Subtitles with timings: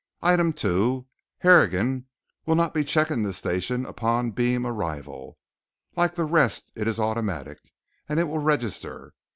[0.23, 1.05] "Item Two:
[1.41, 2.07] Harrigan
[2.47, 5.37] will not be checking this station upon beam arrival.
[5.95, 7.59] Like the rest it is automatic,
[8.09, 9.13] and it will register.